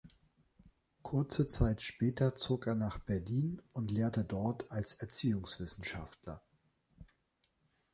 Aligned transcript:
Kurze 1.03 1.45
Zeit 1.45 1.83
später 1.83 2.33
zog 2.33 2.65
er 2.65 2.73
nach 2.73 2.97
Berlin 2.97 3.61
und 3.71 3.91
lehrte 3.91 4.23
dort 4.23 4.65
als 4.71 4.95
Erziehungswissenschaftler. 4.95 6.41